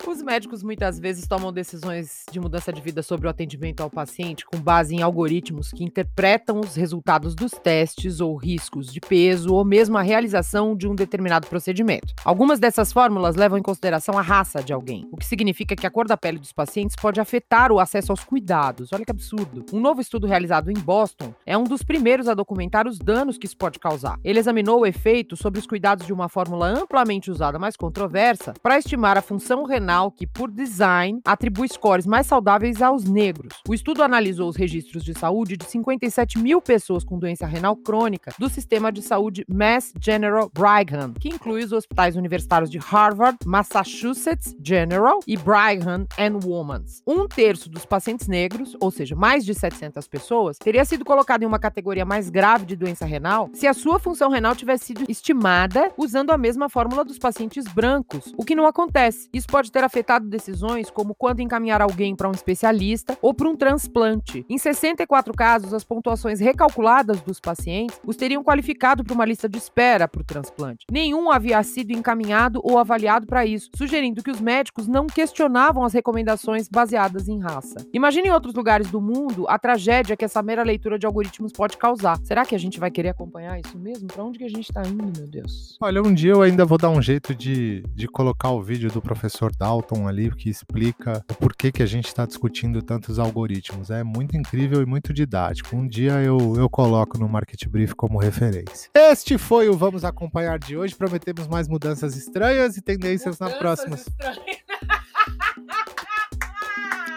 Os 0.09 0.23
médicos 0.23 0.63
muitas 0.63 0.99
vezes 0.99 1.27
tomam 1.27 1.53
decisões 1.53 2.23
de 2.31 2.39
mudança 2.39 2.73
de 2.73 2.81
vida 2.81 3.03
sobre 3.03 3.27
o 3.27 3.29
atendimento 3.29 3.83
ao 3.83 3.91
paciente 3.91 4.43
com 4.43 4.57
base 4.57 4.95
em 4.95 5.03
algoritmos 5.03 5.69
que 5.69 5.83
interpretam 5.83 6.59
os 6.59 6.73
resultados 6.73 7.35
dos 7.35 7.51
testes 7.51 8.19
ou 8.19 8.35
riscos 8.35 8.91
de 8.91 8.99
peso 8.99 9.53
ou 9.53 9.63
mesmo 9.63 9.99
a 9.99 10.01
realização 10.01 10.75
de 10.75 10.87
um 10.87 10.95
determinado 10.95 11.45
procedimento. 11.45 12.15
Algumas 12.25 12.59
dessas 12.59 12.91
fórmulas 12.91 13.35
levam 13.35 13.59
em 13.59 13.61
consideração 13.61 14.17
a 14.17 14.21
raça 14.23 14.63
de 14.63 14.73
alguém, 14.73 15.07
o 15.11 15.15
que 15.15 15.27
significa 15.27 15.75
que 15.75 15.85
a 15.85 15.91
cor 15.91 16.07
da 16.07 16.17
pele 16.17 16.39
dos 16.39 16.51
pacientes 16.51 16.95
pode 16.95 17.21
afetar 17.21 17.71
o 17.71 17.79
acesso 17.79 18.11
aos 18.11 18.23
cuidados. 18.23 18.91
Olha 18.91 19.05
que 19.05 19.11
absurdo. 19.11 19.63
Um 19.71 19.79
novo 19.79 20.01
estudo 20.01 20.25
realizado 20.25 20.71
em 20.71 20.79
Boston 20.79 21.35
é 21.45 21.55
um 21.55 21.65
dos 21.65 21.83
primeiros 21.83 22.27
a 22.27 22.33
documentar 22.33 22.87
os 22.87 22.97
danos 22.97 23.37
que 23.37 23.45
isso 23.45 23.57
pode 23.57 23.77
causar. 23.77 24.19
Ele 24.23 24.39
examinou 24.39 24.79
o 24.79 24.87
efeito 24.87 25.37
sobre 25.37 25.59
os 25.59 25.67
cuidados 25.67 26.07
de 26.07 26.13
uma 26.13 26.27
fórmula 26.27 26.65
amplamente 26.67 27.29
usada, 27.29 27.59
mas 27.59 27.77
controversa, 27.77 28.55
para 28.63 28.79
estimar 28.79 29.15
a 29.15 29.21
função 29.21 29.65
renal 29.65 29.98
que, 30.07 30.27
por 30.27 30.51
design, 30.51 31.19
atribui 31.25 31.67
scores 31.67 32.05
mais 32.05 32.27
saudáveis 32.27 32.81
aos 32.81 33.03
negros. 33.03 33.53
O 33.67 33.73
estudo 33.73 34.03
analisou 34.03 34.47
os 34.47 34.55
registros 34.55 35.03
de 35.03 35.13
saúde 35.13 35.57
de 35.57 35.65
57 35.65 36.37
mil 36.37 36.61
pessoas 36.61 37.03
com 37.03 37.17
doença 37.17 37.47
renal 37.47 37.75
crônica 37.75 38.31
do 38.37 38.47
sistema 38.47 38.91
de 38.91 39.01
saúde 39.01 39.43
Mass 39.49 39.91
General 39.99 40.51
Brigham, 40.53 41.13
que 41.19 41.29
inclui 41.29 41.63
os 41.63 41.71
hospitais 41.71 42.15
universitários 42.15 42.69
de 42.69 42.77
Harvard, 42.77 43.39
Massachusetts 43.45 44.55
General 44.63 45.19
e 45.25 45.35
Brigham 45.35 46.05
and 46.19 46.39
Women's. 46.45 47.01
Um 47.07 47.27
terço 47.27 47.69
dos 47.69 47.85
pacientes 47.85 48.27
negros, 48.27 48.77
ou 48.79 48.91
seja, 48.91 49.15
mais 49.15 49.43
de 49.43 49.55
700 49.55 50.07
pessoas, 50.07 50.57
teria 50.57 50.85
sido 50.85 51.03
colocado 51.03 51.43
em 51.43 51.45
uma 51.47 51.57
categoria 51.57 52.05
mais 52.05 52.29
grave 52.29 52.65
de 52.65 52.75
doença 52.75 53.05
renal 53.05 53.49
se 53.53 53.65
a 53.65 53.73
sua 53.73 53.97
função 53.97 54.29
renal 54.29 54.55
tivesse 54.55 54.85
sido 54.85 55.05
estimada 55.09 55.91
usando 55.97 56.31
a 56.31 56.37
mesma 56.37 56.69
fórmula 56.69 57.03
dos 57.03 57.17
pacientes 57.17 57.65
brancos, 57.65 58.33
o 58.37 58.45
que 58.45 58.55
não 58.55 58.65
acontece. 58.65 59.29
Isso 59.33 59.47
pode 59.47 59.71
ter 59.71 59.83
afetado 59.89 60.29
decisões 60.29 60.91
como 60.91 61.15
quando 61.15 61.41
encaminhar 61.41 61.81
alguém 61.81 62.15
para 62.15 62.29
um 62.29 62.31
especialista 62.31 63.17
ou 63.21 63.33
para 63.33 63.49
um 63.49 63.55
transplante. 63.55 64.45
Em 64.47 64.57
64 64.57 65.33
casos, 65.33 65.73
as 65.73 65.83
pontuações 65.83 66.39
recalculadas 66.39 67.19
dos 67.21 67.39
pacientes 67.39 67.99
os 68.05 68.15
teriam 68.15 68.43
qualificado 68.43 69.03
para 69.03 69.13
uma 69.13 69.25
lista 69.25 69.49
de 69.49 69.57
espera 69.57 70.07
para 70.07 70.21
o 70.21 70.23
transplante. 70.23 70.85
Nenhum 70.91 71.31
havia 71.31 71.61
sido 71.63 71.91
encaminhado 71.91 72.61
ou 72.63 72.77
avaliado 72.77 73.25
para 73.25 73.45
isso, 73.45 73.69
sugerindo 73.75 74.23
que 74.23 74.31
os 74.31 74.39
médicos 74.39 74.87
não 74.87 75.07
questionavam 75.07 75.83
as 75.83 75.93
recomendações 75.93 76.69
baseadas 76.69 77.27
em 77.27 77.39
raça. 77.39 77.77
Imagine 77.91 78.29
em 78.29 78.31
outros 78.31 78.53
lugares 78.53 78.89
do 78.91 79.01
mundo 79.01 79.45
a 79.47 79.57
tragédia 79.57 80.15
que 80.15 80.25
essa 80.25 80.43
mera 80.43 80.63
leitura 80.63 80.99
de 80.99 81.07
algoritmos 81.07 81.51
pode 81.51 81.77
causar. 81.77 82.19
Será 82.23 82.45
que 82.45 82.53
a 82.53 82.59
gente 82.59 82.79
vai 82.79 82.91
querer 82.91 83.09
acompanhar 83.09 83.59
isso 83.59 83.77
mesmo? 83.77 84.07
Para 84.07 84.23
onde 84.23 84.37
que 84.37 84.45
a 84.45 84.49
gente 84.49 84.69
está 84.69 84.83
indo, 84.83 85.11
meu 85.17 85.27
Deus? 85.27 85.77
Olha, 85.81 86.01
um 86.01 86.13
dia 86.13 86.31
eu 86.31 86.41
ainda 86.43 86.63
vou 86.63 86.77
dar 86.77 86.89
um 86.89 87.01
jeito 87.01 87.33
de, 87.33 87.83
de 87.95 88.07
colocar 88.07 88.51
o 88.51 88.61
vídeo 88.61 88.91
do 88.91 89.01
professor 89.01 89.51
Dalton 89.69 90.07
ali, 90.07 90.31
que 90.31 90.49
explica 90.49 91.23
o 91.29 91.35
porquê 91.35 91.71
que 91.71 91.83
a 91.83 91.85
gente 91.85 92.07
está 92.07 92.25
discutindo 92.25 92.81
tantos 92.81 93.19
algoritmos. 93.19 93.91
É 93.91 94.03
muito 94.03 94.35
incrível 94.35 94.81
e 94.81 94.85
muito 94.85 95.13
didático. 95.13 95.75
Um 95.75 95.87
dia 95.87 96.13
eu, 96.23 96.55
eu 96.57 96.67
coloco 96.67 97.19
no 97.19 97.29
Market 97.29 97.67
Brief 97.67 97.93
como 97.93 98.17
referência. 98.17 98.89
Este 98.95 99.37
foi 99.37 99.69
o 99.69 99.77
Vamos 99.77 100.03
Acompanhar 100.03 100.57
de 100.57 100.75
hoje. 100.75 100.95
Prometemos 100.95 101.47
mais 101.47 101.67
mudanças 101.67 102.15
estranhas 102.15 102.77
e 102.77 102.81
tendências 102.81 103.29
mudanças 103.29 103.39
na 103.39 103.49
próxima. 103.51 103.97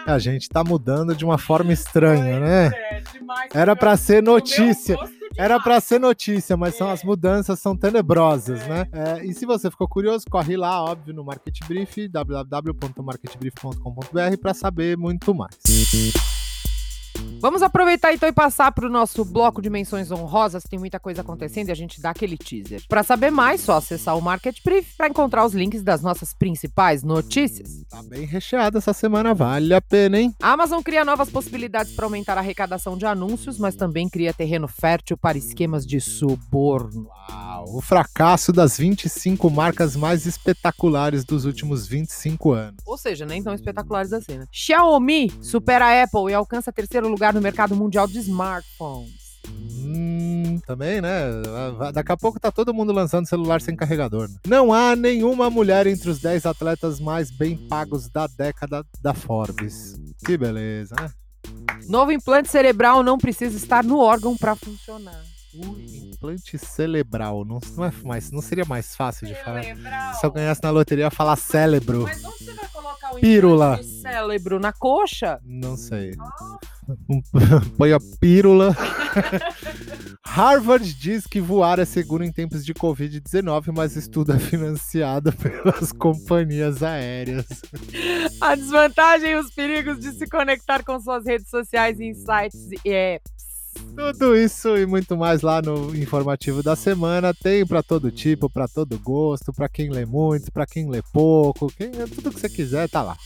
A 0.05 0.19
gente 0.19 0.47
tá 0.47 0.63
mudando 0.63 1.15
de 1.15 1.25
uma 1.25 1.39
forma 1.39 1.73
estranha, 1.73 2.39
né? 2.39 2.71
Era 3.53 3.75
para 3.75 3.97
ser 3.97 4.21
notícia. 4.21 4.95
Era 5.37 5.59
para 5.59 5.79
ser 5.81 5.99
notícia, 5.99 6.55
mas 6.55 6.75
são 6.75 6.87
as 6.89 7.03
mudanças 7.03 7.59
são 7.59 7.75
tenebrosas, 7.75 8.65
né? 8.67 8.87
É, 8.91 9.25
e 9.25 9.33
se 9.33 9.43
você 9.45 9.71
ficou 9.71 9.87
curioso, 9.87 10.25
corre 10.29 10.55
lá, 10.55 10.83
óbvio, 10.83 11.11
no 11.13 11.23
Market 11.23 11.57
Brief, 11.67 12.07
www.marketbrief.com.br 12.07 14.37
para 14.41 14.53
saber 14.53 14.97
muito 14.97 15.33
mais. 15.33 15.57
Vamos 17.43 17.61
aproveitar 17.61 18.13
então 18.13 18.29
e 18.29 18.31
passar 18.31 18.71
para 18.71 18.87
o 18.87 18.89
nosso 18.89 19.25
bloco 19.25 19.61
de 19.61 19.69
menções 19.69 20.09
honrosas. 20.11 20.63
Tem 20.63 20.79
muita 20.79 20.99
coisa 20.99 21.19
acontecendo 21.19 21.67
e 21.67 21.71
a 21.71 21.75
gente 21.75 22.01
dá 22.01 22.11
aquele 22.11 22.37
teaser. 22.37 22.81
Para 22.87 23.03
saber 23.03 23.31
mais, 23.31 23.59
só 23.59 23.75
acessar 23.75 24.17
o 24.17 24.21
Market 24.21 24.57
Brief 24.63 24.95
para 24.95 25.09
encontrar 25.09 25.45
os 25.45 25.53
links 25.53 25.83
das 25.83 26.01
nossas 26.01 26.33
principais 26.33 27.03
notícias. 27.03 27.83
Tá 27.89 28.01
bem 28.03 28.25
recheado 28.25 28.77
essa 28.77 28.93
semana, 28.93 29.33
vale 29.33 29.73
a 29.73 29.81
pena, 29.81 30.19
hein? 30.19 30.33
A 30.41 30.53
Amazon 30.53 30.81
cria 30.81 31.03
novas 31.03 31.29
possibilidades 31.29 31.93
para 31.93 32.05
aumentar 32.05 32.37
a 32.37 32.39
arrecadação 32.39 32.97
de 32.97 33.05
anúncios, 33.05 33.59
mas 33.59 33.75
também 33.75 34.07
cria 34.07 34.33
terreno 34.33 34.67
fértil 34.69 35.17
para 35.17 35.37
esquemas 35.37 35.85
de 35.85 35.99
suborno. 35.99 37.07
Uau, 37.29 37.52
o 37.67 37.81
fracasso 37.81 38.51
das 38.51 38.77
25 38.77 39.49
marcas 39.49 39.95
mais 39.95 40.25
espetaculares 40.25 41.23
dos 41.23 41.45
últimos 41.45 41.87
25 41.87 42.51
anos. 42.51 42.83
Ou 42.85 42.97
seja, 42.97 43.25
nem 43.25 43.41
tão 43.41 43.53
espetaculares 43.53 44.13
assim, 44.13 44.37
né? 44.37 44.45
Xiaomi 44.51 45.31
supera 45.41 45.85
a 45.85 46.03
Apple 46.03 46.31
e 46.31 46.33
alcança 46.33 46.71
terceiro 46.71 47.07
lugar 47.07 47.33
no 47.33 47.41
mercado 47.41 47.75
mundial 47.75 48.07
de 48.07 48.19
smartphones. 48.19 49.23
Hum, 49.49 50.59
também, 50.65 51.01
né? 51.01 51.25
Daqui 51.93 52.11
a 52.11 52.17
pouco 52.17 52.39
tá 52.39 52.51
todo 52.51 52.73
mundo 52.73 52.93
lançando 52.93 53.27
celular 53.27 53.61
sem 53.61 53.75
carregador. 53.75 54.29
Né? 54.29 54.35
Não 54.47 54.73
há 54.73 54.95
nenhuma 54.95 55.49
mulher 55.49 55.85
entre 55.87 56.09
os 56.09 56.19
10 56.19 56.45
atletas 56.45 56.99
mais 56.99 57.29
bem 57.29 57.57
pagos 57.57 58.09
da 58.09 58.27
década 58.27 58.85
da 59.01 59.13
Forbes. 59.13 59.95
Que 60.25 60.37
beleza, 60.37 60.95
né? 60.99 61.11
Novo 61.87 62.11
implante 62.11 62.49
cerebral 62.49 63.03
não 63.03 63.17
precisa 63.17 63.57
estar 63.57 63.83
no 63.83 63.99
órgão 63.99 64.37
para 64.37 64.55
funcionar. 64.55 65.21
Implante 65.55 66.57
cerebral. 66.57 67.45
Não, 67.45 67.59
não, 67.75 67.85
é 67.85 67.91
mais, 68.03 68.31
não 68.31 68.41
seria 68.41 68.65
mais 68.65 68.95
fácil 68.95 69.27
de 69.27 69.35
falar? 69.35 69.63
Se 70.15 70.25
eu 70.25 70.31
ganhasse 70.31 70.61
na 70.63 70.69
loteria, 70.69 71.11
falar 71.11 71.35
cérebro. 71.35 72.03
Mas 72.03 72.23
onde 72.23 72.45
você 72.45 72.53
vai 72.53 72.67
colocar 72.69 73.15
o 73.15 73.19
Pílula. 73.19 73.79
cérebro? 73.83 74.59
Na 74.59 74.73
coxa? 74.73 75.39
Não 75.43 75.77
sei. 75.77 76.13
Ah. 76.19 76.57
Põe 77.77 77.93
a 77.93 77.99
pílula. 78.19 78.75
Harvard 80.25 80.93
diz 80.95 81.27
que 81.27 81.39
voar 81.39 81.79
é 81.79 81.85
seguro 81.85 82.23
em 82.23 82.31
tempos 82.31 82.65
de 82.65 82.73
Covid-19, 82.73 83.71
mas 83.75 83.95
estudo 83.95 84.33
é 84.33 84.39
financiado 84.39 85.31
pelas 85.37 85.91
companhias 85.91 86.81
aéreas. 86.81 87.45
A 88.41 88.55
desvantagem 88.55 89.31
e 89.31 89.35
os 89.35 89.51
perigos 89.51 89.99
de 89.99 90.11
se 90.11 90.27
conectar 90.27 90.83
com 90.83 90.99
suas 90.99 91.25
redes 91.25 91.49
sociais 91.49 91.99
e 91.99 92.13
sites 92.15 92.67
é 92.85 93.21
tudo 93.95 94.35
isso 94.35 94.77
e 94.77 94.85
muito 94.85 95.15
mais 95.15 95.41
lá 95.41 95.61
no 95.61 95.95
informativo 95.95 96.63
da 96.63 96.75
semana. 96.75 97.33
Tem 97.33 97.65
para 97.65 97.83
todo 97.83 98.11
tipo, 98.11 98.49
para 98.49 98.67
todo 98.67 98.97
gosto, 98.99 99.53
para 99.53 99.69
quem 99.69 99.89
lê 99.89 100.05
muito, 100.05 100.51
para 100.51 100.65
quem 100.65 100.89
lê 100.89 101.01
pouco, 101.13 101.71
quem, 101.75 101.91
tudo 101.91 102.31
que 102.31 102.39
você 102.39 102.49
quiser 102.49 102.89
tá 102.89 103.01
lá. 103.01 103.17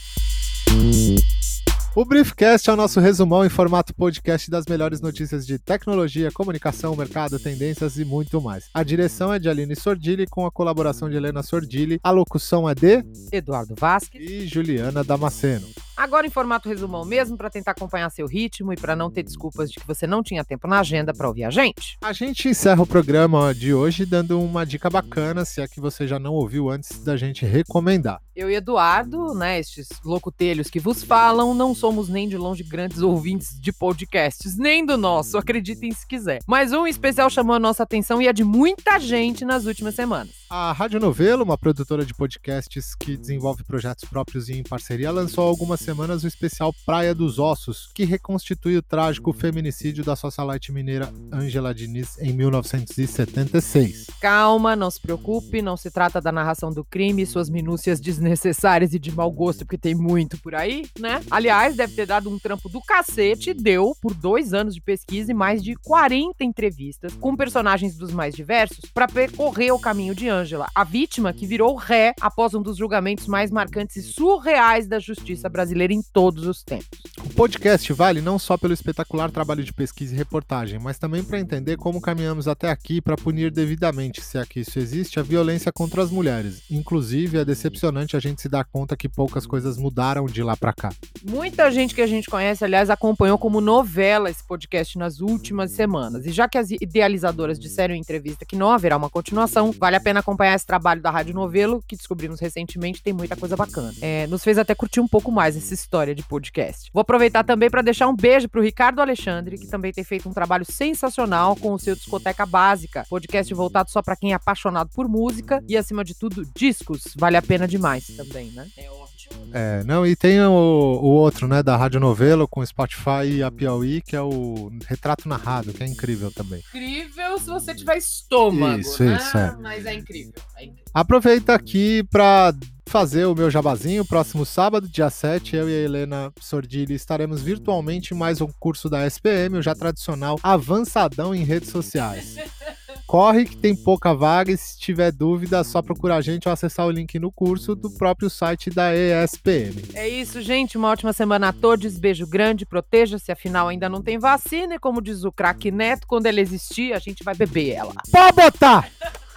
O 1.96 2.06
Briefcast 2.06 2.70
é 2.70 2.74
o 2.74 2.76
nosso 2.76 3.00
resumão 3.00 3.44
em 3.44 3.50
formato 3.50 3.92
podcast 3.92 4.52
das 4.52 4.68
melhores 4.68 5.02
notícias 5.02 5.48
de 5.48 5.58
tecnologia, 5.58 6.32
comunicação, 6.32 6.96
mercado, 6.96 7.40
tendências 7.40 7.98
e 7.98 8.06
muito 8.06 8.40
mais. 8.40 8.66
A 8.72 8.84
direção 8.84 9.34
é 9.34 9.40
de 9.40 9.50
Aline 9.50 9.76
Sordilli, 9.76 10.28
com 10.28 10.46
a 10.46 10.52
colaboração 10.52 11.10
de 11.10 11.16
Helena 11.16 11.42
Sordilli. 11.42 12.00
A 12.04 12.12
locução 12.12 12.70
é 12.70 12.76
de 12.76 13.04
Eduardo 13.32 13.74
Vasquez 13.76 14.30
e 14.30 14.46
Juliana 14.46 15.04
Damasceno. 15.04 15.68
Agora 15.98 16.28
em 16.28 16.30
formato 16.30 16.70
resumão 16.70 17.04
mesmo, 17.04 17.36
para 17.36 17.50
tentar 17.50 17.72
acompanhar 17.72 18.12
seu 18.12 18.28
ritmo 18.28 18.72
e 18.72 18.76
para 18.76 18.96
não 18.96 19.10
ter 19.10 19.24
desculpas 19.24 19.72
de 19.72 19.80
que 19.80 19.88
você 19.88 20.06
não 20.06 20.22
tinha 20.22 20.46
tempo 20.46 20.68
na 20.68 20.80
agenda 20.80 21.12
para 21.12 21.28
ouvir 21.28 21.44
a 21.44 21.50
gente. 21.50 21.98
A 22.04 22.14
gente 22.14 22.48
encerra 22.48 22.84
o 22.84 22.88
programa 22.88 23.52
de 23.52 23.74
hoje 23.74 24.06
dando 24.06 24.40
uma 24.40 24.64
dica 24.64 24.92
bacana, 24.92 25.44
se 25.44 25.60
é 25.60 25.68
que 25.68 25.82
você 25.82 26.06
já 26.08 26.20
não 26.20 26.34
ouviu 26.34 26.70
antes 26.70 27.04
da 27.04 27.18
gente 27.18 27.48
recomendar. 27.48 28.22
Eu 28.38 28.52
e 28.52 28.54
Eduardo, 28.54 29.34
né, 29.34 29.60
estes 29.60 29.90
locutelhos 30.06 30.70
que 30.70 30.80
vos 30.80 31.04
falam, 31.04 31.56
não 31.56 31.74
somos 31.74 32.08
nem 32.08 32.30
de 32.30 32.38
longe 32.38 32.62
grandes 32.62 33.02
ouvintes 33.02 33.60
de 33.60 33.74
podcasts, 33.74 34.56
nem 34.56 34.86
do 34.86 34.96
nosso, 34.96 35.40
acreditem 35.40 35.92
se 35.92 36.06
quiser. 36.06 36.38
Mas 36.46 36.72
um 36.72 36.86
especial 36.86 37.32
chamou 37.32 37.56
a 37.56 37.60
nossa 37.60 37.82
atenção 37.82 38.22
e 38.22 38.28
é 38.28 38.32
de 38.32 38.44
muita 38.44 39.00
gente 39.00 39.44
nas 39.44 39.66
últimas 39.66 39.96
semanas. 39.96 40.36
A 40.52 40.72
Rádio 40.72 41.00
Novelo, 41.00 41.44
uma 41.44 41.58
produtora 41.58 42.06
de 42.06 42.14
podcasts 42.14 42.94
que 42.94 43.18
desenvolve 43.18 43.64
projetos 43.64 44.08
próprios 44.08 44.50
e 44.50 44.54
em 44.54 44.62
parceria, 44.62 45.10
lançou 45.10 45.48
algumas 45.48 45.80
semanas 45.80 46.24
o 46.24 46.28
especial 46.28 46.72
Praia 46.86 47.16
dos 47.16 47.40
Ossos, 47.40 47.90
que 47.96 48.06
reconstitui 48.06 48.78
o 48.78 48.84
trágico 48.84 49.34
feminicídio 49.34 50.04
da 50.04 50.16
socialite 50.16 50.72
mineira 50.72 51.12
Ângela 51.34 51.74
Diniz 51.74 52.20
em 52.20 52.34
1976. 52.34 54.07
Calma, 54.20 54.76
não 54.76 54.90
se 54.90 55.00
preocupe, 55.00 55.62
não 55.62 55.78
se 55.78 55.92
trata 55.92 56.20
da 56.20 56.32
narração 56.32 56.72
do 56.72 56.84
crime 56.84 57.26
suas 57.26 57.50
minúcias 57.50 58.00
desnecessárias 58.00 58.94
e 58.94 59.00
de 59.00 59.12
mau 59.12 59.32
gosto, 59.32 59.60
porque 59.60 59.78
tem 59.78 59.94
muito 59.94 60.38
por 60.40 60.56
aí, 60.56 60.88
né? 61.00 61.22
Aliás, 61.30 61.76
deve 61.76 61.94
ter 61.94 62.06
dado 62.06 62.30
um 62.30 62.40
trampo 62.40 62.70
do 62.70 62.82
cacete, 62.82 63.54
deu 63.54 63.96
por 64.02 64.14
dois 64.14 64.54
anos 64.54 64.74
de 64.74 64.82
pesquisa 64.82 65.32
e 65.32 65.36
mais 65.36 65.64
de 65.64 65.76
40 65.76 66.44
entrevistas 66.44 67.14
com 67.14 67.36
personagens 67.36 67.96
dos 67.96 68.12
mais 68.12 68.34
diversos 68.34 68.90
para 68.94 69.08
percorrer 69.08 69.72
o 69.72 69.80
caminho 69.80 70.16
de 70.16 70.28
Ângela, 70.30 70.68
a 70.74 70.84
vítima 70.84 71.34
que 71.34 71.46
virou 71.46 71.76
ré 71.76 72.14
após 72.20 72.54
um 72.54 72.62
dos 72.62 72.78
julgamentos 72.78 73.28
mais 73.28 73.52
marcantes 73.52 73.98
e 73.98 74.04
surreais 74.04 74.88
da 74.88 75.00
justiça 75.00 75.50
brasileira 75.50 75.94
em 75.94 76.02
todos 76.02 76.46
os 76.46 76.64
tempos. 76.64 77.00
O 77.24 77.34
podcast 77.34 77.92
vale 77.94 78.22
não 78.22 78.40
só 78.40 78.58
pelo 78.58 78.74
espetacular 78.74 79.32
trabalho 79.32 79.64
de 79.64 79.74
pesquisa 79.74 80.14
e 80.14 80.18
reportagem, 80.18 80.80
mas 80.80 80.98
também 80.98 81.24
para 81.24 81.40
entender 81.40 81.78
como 81.78 82.02
caminhamos 82.02 82.48
até 82.48 82.70
aqui 82.70 83.02
para 83.02 83.16
punir 83.16 83.52
devidamente, 83.52 84.07
se 84.16 84.38
aqui 84.38 84.62
isso 84.62 84.80
existe, 84.80 85.20
a 85.20 85.24
violência 85.24 85.72
contra 85.72 86.02
as 86.02 86.10
mulheres. 86.10 86.64
Inclusive, 86.70 87.38
é 87.38 87.46
decepcionante 87.46 88.16
a 88.16 88.20
gente 88.20 88.42
se 88.42 88.50
dar 88.50 88.66
conta 88.66 88.96
que 88.96 89.10
poucas 89.10 89.46
coisas 89.46 89.78
mudaram 89.78 90.26
de 90.26 90.42
lá 90.42 90.56
para 90.56 90.74
cá. 90.74 90.90
Muita 91.24 91.70
gente 91.72 91.94
que 91.94 92.02
a 92.02 92.08
gente 92.08 92.30
conhece, 92.30 92.64
aliás, 92.64 92.90
acompanhou 92.90 93.38
como 93.38 93.62
novela 93.62 94.30
esse 94.30 94.44
podcast 94.44 94.98
nas 94.98 95.20
últimas 95.20 95.72
semanas. 95.72 96.26
E 96.26 96.32
já 96.32 96.48
que 96.48 96.58
as 96.58 96.72
idealizadoras 96.72 97.60
disseram 97.60 97.94
em 97.94 98.00
entrevista 98.00 98.46
que 98.46 98.56
não 98.56 98.72
haverá 98.72 98.98
uma 98.98 99.10
continuação, 99.10 99.72
vale 99.72 99.96
a 99.96 100.00
pena 100.00 100.20
acompanhar 100.20 100.56
esse 100.56 100.66
trabalho 100.66 101.02
da 101.02 101.12
Rádio 101.12 101.34
Novelo, 101.34 101.84
que 101.88 101.96
descobrimos 101.96 102.40
recentemente, 102.40 103.04
tem 103.04 103.14
muita 103.14 103.36
coisa 103.36 103.56
bacana. 103.56 103.94
É, 104.02 104.28
nos 104.28 104.44
fez 104.44 104.58
até 104.58 104.74
curtir 104.74 105.00
um 105.00 105.08
pouco 105.08 105.32
mais 105.32 105.56
essa 105.56 105.74
história 105.74 106.16
de 106.16 106.24
podcast. 106.24 106.90
Vou 106.94 107.02
aproveitar 107.02 107.44
também 107.44 107.70
para 107.70 107.82
deixar 107.82 108.08
um 108.08 108.16
beijo 108.16 108.48
pro 108.48 108.62
Ricardo 108.62 109.02
Alexandre, 109.02 109.58
que 109.58 109.68
também 109.68 109.92
tem 109.92 110.04
feito 110.04 110.30
um 110.30 110.34
trabalho 110.34 110.66
sensacional 110.66 111.56
com 111.56 111.74
o 111.74 111.80
seu 111.80 111.96
Discoteca 111.96 112.46
Básica, 112.46 113.06
podcast 113.10 113.54
voltado 113.54 113.90
só 113.98 114.02
para 114.04 114.16
quem 114.16 114.32
é 114.32 114.36
apaixonado 114.36 114.92
por 114.94 115.08
música 115.08 115.64
e, 115.68 115.76
acima 115.76 116.04
de 116.04 116.14
tudo, 116.14 116.46
discos. 116.56 117.14
Vale 117.18 117.36
a 117.36 117.42
pena 117.42 117.68
demais. 117.68 118.06
Também, 118.16 118.52
né? 118.52 118.68
É 118.78 118.90
ótimo. 118.92 119.08
É, 119.52 119.84
não, 119.86 120.06
e 120.06 120.16
tem 120.16 120.40
o, 120.40 120.52
o 120.52 121.08
outro, 121.08 121.48
né, 121.48 121.64
da 121.64 121.76
Rádio 121.76 122.00
Novelo 122.00 122.48
com 122.48 122.64
Spotify 122.64 123.26
e 123.26 123.44
a 123.44 123.50
Piauí, 123.50 124.02
que 124.02 124.16
é 124.16 124.22
o 124.22 124.72
Retrato 124.86 125.28
Narrado, 125.28 125.74
que 125.74 125.84
é 125.84 125.88
incrível 125.88 126.32
também. 126.32 126.60
Incrível 126.70 127.40
se 127.40 127.48
você 127.48 127.74
tiver 127.74 127.98
estômago, 127.98 128.80
Isso, 128.82 129.04
né? 129.04 129.16
isso, 129.16 129.38
é. 129.38 129.56
Mas 129.60 129.86
é 129.86 129.94
incrível, 129.96 130.34
é 130.56 130.66
incrível. 130.66 130.86
Aproveita 130.94 131.56
aqui 131.56 132.04
para 132.04 132.54
fazer 132.86 133.26
o 133.26 133.36
meu 133.36 133.50
jabazinho. 133.50 134.06
Próximo 134.06 134.46
sábado, 134.46 134.88
dia 134.88 135.10
7, 135.10 135.56
eu 135.56 135.70
e 135.70 135.74
a 135.74 135.84
Helena 135.84 136.34
Sordilli 136.40 136.94
estaremos 136.94 137.42
virtualmente 137.42 138.14
em 138.14 138.18
mais 138.18 138.42
um 138.42 138.50
curso 138.60 138.90
da 138.90 139.06
SPM, 139.08 139.58
o 139.58 139.62
já 139.62 139.74
tradicional 139.76 140.40
avançadão 140.44 141.34
em 141.34 141.44
redes 141.44 141.70
sociais. 141.70 142.38
Corre 143.08 143.46
que 143.46 143.56
tem 143.56 143.74
pouca 143.74 144.14
vaga 144.14 144.52
e 144.52 144.58
se 144.58 144.78
tiver 144.78 145.14
dúvida, 145.14 145.60
é 145.60 145.64
só 145.64 145.82
procurar 145.82 146.18
a 146.18 146.22
gente 146.22 146.48
ou 146.48 146.52
acessar 146.54 146.86
o 146.86 146.92
link 146.92 147.18
no 147.18 147.32
curso 147.32 147.74
do 147.74 147.90
próprio 147.90 148.30
site 148.30 148.70
da 148.70 148.92
ESPM. 148.94 149.82
É 149.94 150.10
isso, 150.10 150.42
gente. 150.42 150.78
Uma 150.78 150.90
ótima 150.90 151.14
semana 151.14 151.48
a 151.50 151.54
todos. 151.54 151.98
Beijo 151.98 152.28
grande, 152.28 152.66
proteja-se, 152.66 153.32
afinal 153.32 153.70
ainda 153.70 153.88
não 153.88 154.02
tem 154.04 154.20
vacina. 154.20 154.76
E 154.76 154.80
como 154.80 155.02
diz 155.02 155.24
o 155.24 155.32
craque 155.32 155.72
Neto, 155.72 156.06
quando 156.06 156.26
ela 156.26 156.42
existir, 156.42 156.92
a 156.94 157.00
gente 157.00 157.24
vai 157.24 157.34
beber 157.34 157.70
ela. 157.72 157.94
Pode 158.12 158.36
botar! 158.36 158.90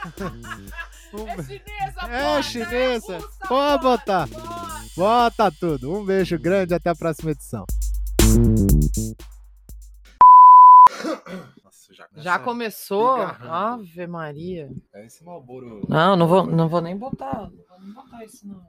É 1.13 1.43
chinesa, 1.43 2.01
É 2.09 2.23
bota, 2.23 2.43
chinesa. 2.45 3.17
russa, 3.19 3.29
Pode 3.49 3.83
bota, 3.83 4.27
botar. 4.27 4.27
bota. 4.29 4.81
Bota 4.97 5.51
tudo. 5.59 5.93
Um 5.93 6.05
beijo 6.05 6.39
grande 6.39 6.73
até 6.73 6.89
a 6.91 6.95
próxima 6.95 7.33
edição. 7.33 7.67
Já, 12.17 12.23
Já 12.23 12.39
começou? 12.39 13.15
Pigarrando. 13.17 13.53
Ave 13.83 14.07
Maria. 14.07 14.71
É 14.95 15.05
esse 15.07 15.23
Malboro. 15.25 15.85
Não, 15.89 16.17
não 16.17 16.27
vou, 16.27 16.47
não 16.47 16.69
vou 16.69 16.81
nem 16.81 16.97
botar. 16.97 17.51
Não 17.51 17.65
vou 17.69 17.81
nem 17.81 17.93
botar 17.93 18.25
isso, 18.25 18.47
não. 18.49 18.67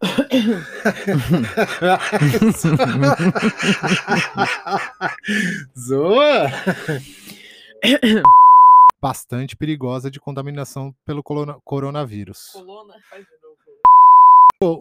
Zoa! 5.78 6.46
Bastante 9.00 9.56
perigosa 9.56 10.10
de 10.10 10.18
contaminação 10.18 10.92
pelo 11.04 11.22
corona- 11.22 11.58
coronavírus. 11.64 12.48
Coluna, 12.52 12.94
faz 13.08 13.24
de 13.24 13.30
novo. 13.42 13.56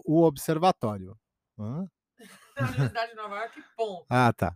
O, 0.08 0.22
o 0.22 0.24
observatório. 0.24 1.15
Hã? 1.60 1.86
Na 2.58 2.67
Universidade 2.67 3.12
de 3.12 3.17
Nova 3.17 3.36
York, 3.36 3.62
ponto. 3.75 4.05
Ah, 4.10 4.32
tá. 4.34 4.53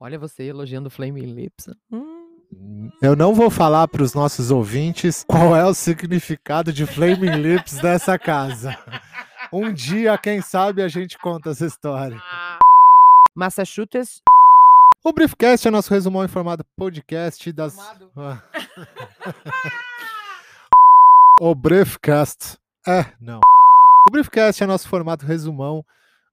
Olha 0.00 0.18
você 0.18 0.44
elogiando 0.44 0.88
Flaming 0.88 1.34
Lips. 1.34 1.68
Hum. 1.90 2.90
Eu 3.02 3.16
não 3.16 3.34
vou 3.34 3.50
falar 3.50 3.88
para 3.88 4.02
os 4.02 4.14
nossos 4.14 4.50
ouvintes 4.50 5.24
qual 5.24 5.54
é 5.56 5.64
o 5.64 5.74
significado 5.74 6.72
de 6.72 6.86
Flaming 6.86 7.34
Lips 7.42 7.78
dessa 7.78 8.18
casa. 8.18 8.78
Um 9.52 9.72
dia, 9.72 10.16
quem 10.16 10.40
sabe, 10.40 10.82
a 10.82 10.88
gente 10.88 11.18
conta 11.18 11.50
essa 11.50 11.66
história. 11.66 12.22
Massachusetts. 13.34 14.22
O 15.04 15.12
Briefcast 15.12 15.66
é 15.66 15.70
nosso 15.70 15.92
resumão 15.92 16.24
em 16.24 16.28
formato 16.28 16.64
podcast 16.76 17.52
das. 17.52 17.76
O 21.40 21.54
Briefcast. 21.54 22.58
É, 22.86 23.12
não. 23.20 23.38
O 24.08 24.10
Briefcast 24.10 24.60
é 24.60 24.66
nosso 24.66 24.88
formato 24.88 25.24
resumão. 25.24 25.84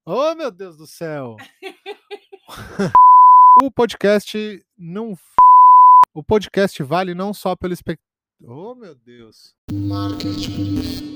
Oh, 0.04 0.34
meu 0.34 0.50
Deus 0.50 0.78
do 0.78 0.88
céu! 0.88 1.36
o 3.62 3.72
podcast 3.72 4.64
não. 4.78 5.18
O 6.14 6.24
podcast 6.24 6.82
vale 6.84 7.14
não 7.14 7.34
só 7.34 7.56
pelo 7.56 7.74
espect... 7.74 8.02
Oh, 8.44 8.76
meu 8.76 8.96
Deus. 8.96 9.54
Market 9.72 10.50
Brief. 10.50 11.15